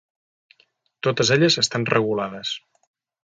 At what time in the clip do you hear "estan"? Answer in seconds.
1.63-1.85